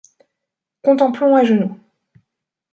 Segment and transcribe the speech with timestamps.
[0.81, 1.79] Contemplons à genoux;